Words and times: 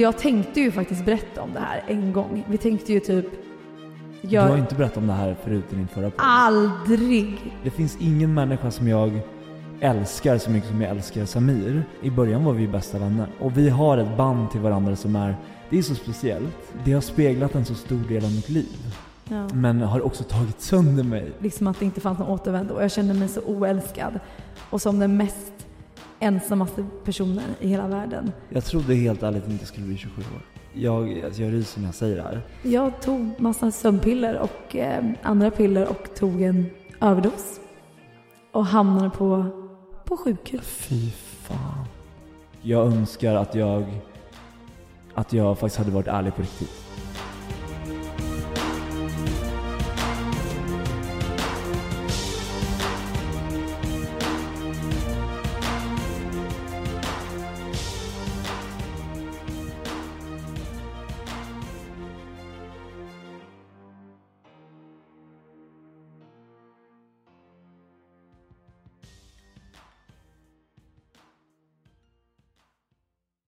Jag 0.00 0.18
tänkte 0.18 0.60
ju 0.60 0.72
faktiskt 0.72 1.04
berätta 1.04 1.42
om 1.42 1.52
det 1.52 1.60
här 1.60 1.84
en 1.86 2.12
gång. 2.12 2.44
Vi 2.48 2.58
tänkte 2.58 2.92
ju 2.92 3.00
typ... 3.00 3.26
Du 4.22 4.28
Jag, 4.28 4.42
har 4.42 4.56
inte 4.56 4.74
berättat 4.74 4.96
om 4.96 5.06
det 5.06 5.12
här 5.12 5.36
förut 5.44 5.64
i 5.72 5.74
din 5.74 5.88
förra 5.88 6.10
podd. 6.10 6.20
Aldrig! 6.20 7.54
Det 7.64 7.70
finns 7.70 7.96
ingen 8.00 8.34
människa 8.34 8.70
som 8.70 8.88
jag 8.88 9.20
älskar 9.80 10.38
så 10.38 10.50
mycket 10.50 10.70
som 10.70 10.80
jag 10.80 10.90
älskar 10.90 11.24
Samir. 11.24 11.84
I 12.02 12.10
början 12.10 12.44
var 12.44 12.52
vi 12.52 12.68
bästa 12.68 12.98
vänner. 12.98 13.26
Och 13.40 13.58
vi 13.58 13.68
har 13.68 13.98
ett 13.98 14.16
band 14.16 14.50
till 14.50 14.60
varandra 14.60 14.96
som 14.96 15.16
är, 15.16 15.36
det 15.70 15.78
är 15.78 15.82
så 15.82 15.94
speciellt. 15.94 16.72
Det 16.84 16.92
har 16.92 17.00
speglat 17.00 17.54
en 17.54 17.64
så 17.64 17.74
stor 17.74 18.08
del 18.08 18.24
av 18.24 18.30
mitt 18.30 18.48
liv. 18.48 18.94
Ja. 19.28 19.48
Men 19.54 19.80
har 19.80 20.00
också 20.06 20.24
tagit 20.24 20.60
sönder 20.60 21.04
mig. 21.04 21.32
Liksom 21.38 21.66
att 21.66 21.78
det 21.78 21.84
inte 21.84 22.00
fanns 22.00 22.18
någon 22.18 22.28
återvändo 22.28 22.74
och 22.74 22.82
jag 22.82 22.90
kände 22.90 23.14
mig 23.14 23.28
så 23.28 23.40
oälskad. 23.40 24.20
Och 24.70 24.82
som 24.82 24.98
den 24.98 25.16
mest 25.16 25.57
ensammaste 26.20 26.86
personen 27.04 27.54
i 27.60 27.68
hela 27.68 27.88
världen. 27.88 28.32
Jag 28.48 28.64
trodde 28.64 28.94
helt 28.94 29.22
ärligt 29.22 29.48
inte 29.48 29.62
jag 29.62 29.68
skulle 29.68 29.86
bli 29.86 29.96
27 29.96 30.22
år. 30.22 30.42
Jag, 30.72 31.24
alltså 31.24 31.42
jag 31.42 31.52
ryser 31.52 31.80
när 31.80 31.88
jag 31.88 31.94
säger 31.94 32.16
det 32.16 32.22
här. 32.22 32.42
Jag 32.62 33.00
tog 33.02 33.40
massa 33.40 33.70
sömnpiller 33.70 34.38
och 34.38 34.76
eh, 34.76 35.04
andra 35.22 35.50
piller 35.50 35.88
och 35.88 36.14
tog 36.14 36.42
en 36.42 36.66
överdos. 37.00 37.60
Och 38.52 38.66
hamnade 38.66 39.10
på, 39.10 39.46
på 40.04 40.16
sjukhus. 40.16 40.66
Fy 40.66 41.10
fan. 41.42 41.84
Jag 42.62 42.86
önskar 42.86 43.34
att 43.34 43.54
jag, 43.54 43.84
att 45.14 45.32
jag 45.32 45.58
faktiskt 45.58 45.78
hade 45.78 45.90
varit 45.90 46.06
ärlig 46.06 46.34
på 46.34 46.42
riktigt. 46.42 46.84